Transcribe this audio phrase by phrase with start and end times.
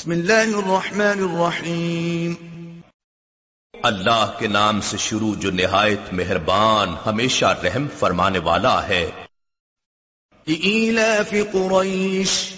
[0.00, 2.34] بسم اللہ الرحمن الرحیم۔
[3.82, 9.10] اللہ کے نام سے شروع جو نہایت مہربان ہمیشہ رحم فرمانے والا ہے۔
[11.52, 12.52] قریش۔